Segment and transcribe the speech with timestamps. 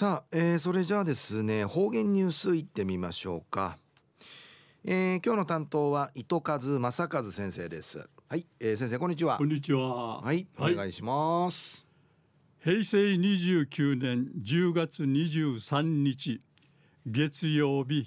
[0.00, 3.76] さあ、えー、それじゃあですね方言ニュースいってみましょうか、
[4.82, 8.08] えー、今日の担当は糸数正和先生です。
[8.26, 9.36] はい、えー、先生こんにちは。
[9.36, 10.22] こんにちは。
[10.22, 11.86] はい、はい、お願いします。
[12.60, 16.40] 平成29年10月23日
[17.04, 18.06] 月曜日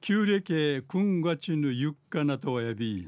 [0.00, 3.06] 旧暦君月のゆっかなとやび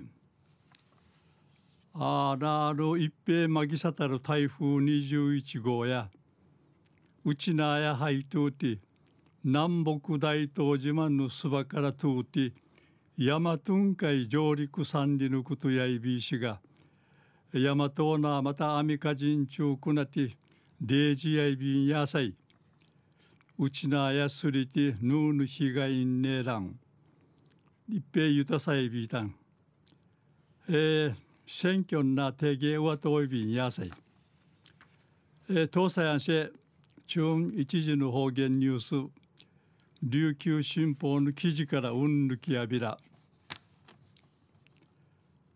[1.94, 6.08] あらる一平まぎさたる台風21号や
[7.28, 8.78] うちなやはいとうて
[9.44, 12.54] 南北大東島のすばからとうて
[13.18, 16.58] 大和海上陸三里のことやいびしが
[17.52, 20.38] 大和なまたアミカ人中くなて
[20.80, 22.34] デージやいびんやさい
[23.58, 26.78] うちなやすりてぬうぬひがいんねらん
[27.90, 29.34] 一平ゆたさいびたん
[30.70, 31.14] えー、
[31.46, 33.90] 選挙な提言はといびんやさい
[35.50, 36.67] えー、東西安市
[37.08, 39.10] 中一時の方言ニュース。
[40.02, 42.98] 琉球新報の記事からうんぬきやびら。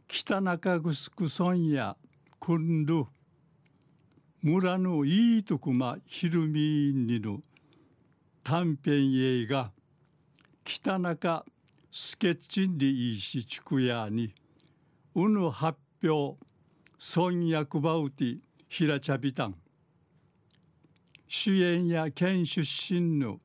[0.08, 1.94] 北中城村や
[2.40, 3.04] くんる
[4.40, 6.58] 村のいいとこまひるみ
[6.94, 7.42] にぬ
[8.42, 9.72] 短編映画。
[10.64, 11.44] 北中
[11.90, 14.32] スケッチンでいいしちくやに。
[15.14, 16.38] うぬ発表。
[16.98, 18.38] 村役場うて
[18.70, 19.54] ひらちゃびたん
[21.34, 23.40] 主演や県出身の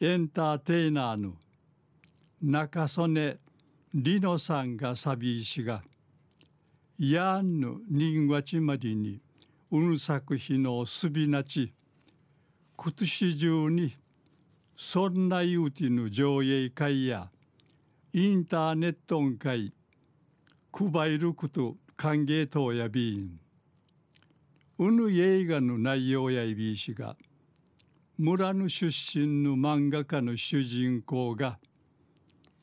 [0.00, 1.32] エンターテイナーの
[2.40, 3.38] 中曽根
[3.92, 5.82] 里乃さんがサビーしが
[6.96, 9.20] やんぬ人話ちまりに
[9.72, 11.74] うぬ作品のすびなち
[12.76, 13.96] 今年中に
[14.76, 17.30] そんないうての上映会や
[18.12, 19.72] インターネットん会
[20.70, 23.43] 配ること歓迎等やびん。
[24.76, 27.16] うぬ映画の内容やいびいしが
[28.18, 31.58] 村の出身の漫画家の主人公が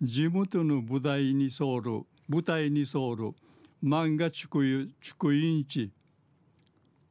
[0.02, 3.34] 地元の舞台に沿る舞台に沿る
[3.82, 5.92] 漫画ちくゆちくいんち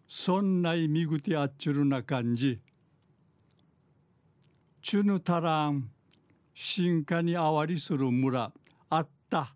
[0.06, 2.60] そんないみぐてあっちゅるな感じ
[4.82, 5.90] ちゅぬたらん
[6.54, 8.52] 進化にあわりする村
[8.90, 9.54] あった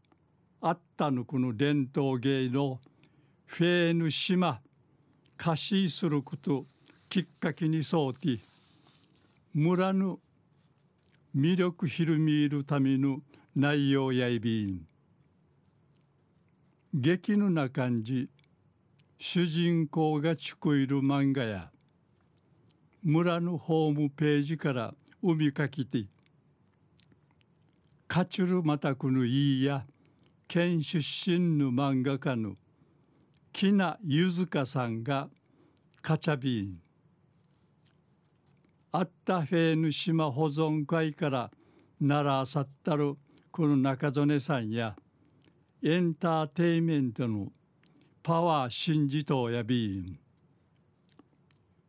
[0.62, 2.80] あったのこの伝統芸の
[3.46, 4.60] フェーヌ島
[5.36, 6.66] 貸しすること
[7.08, 8.40] きっかけにそうて
[9.52, 10.18] 村の
[11.36, 13.18] 魅力ひるみるための
[13.56, 14.86] 内容やいびん
[16.92, 18.28] 劇のな感じ
[19.18, 21.70] 主人公がちくいる漫画や
[23.02, 26.06] 村のホームページから海かきて
[28.06, 29.84] カチュルマタクのいいや
[30.46, 32.54] 県出身の漫画家の
[33.54, 35.28] きなゆずかさんが
[36.02, 36.80] カチャビーン。
[38.90, 41.50] あったフェーヌ島保存会から
[42.00, 43.14] 奈良さったる
[43.52, 44.96] この中曽根さんや
[45.84, 47.52] エンターテイメントの
[48.24, 50.18] パワー信じとやびん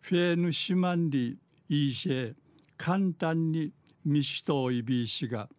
[0.02, 1.36] フェーヌ島に
[1.68, 2.36] いいし
[2.78, 3.72] 簡単に
[4.06, 5.50] 見しといびいしが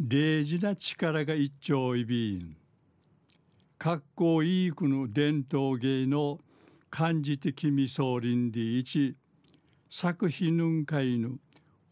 [0.00, 2.63] 大事な力が一丁いびん
[3.84, 6.38] かっこいいくの伝統芸の
[6.88, 9.14] 感じ的みそうりんで一
[9.90, 11.38] 作品ぬんかいぬ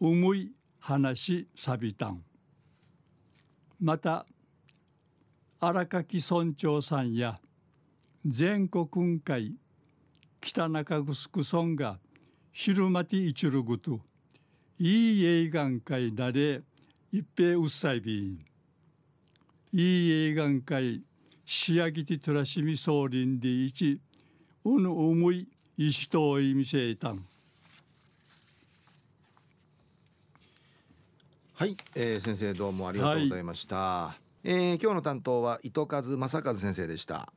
[0.00, 2.24] 重い話さびたん。
[3.78, 4.24] また
[5.60, 7.38] 荒垣村長さんや
[8.24, 9.54] 全国雲海
[10.40, 11.98] 北中城村が
[12.52, 14.00] 昼間ていちるぐと
[14.78, 16.62] いい映画会なれ
[17.12, 18.38] 一平うっさいびん。
[19.74, 21.02] いい映画会
[21.54, 24.00] 仕上げてとらしみ総林で一
[24.64, 25.46] うぬ思い
[25.76, 27.26] 石といみせいたん。
[31.52, 37.30] はい、えー、先生どうもありがとうございました、はい、えー、今日の担当は糸数正和先生でした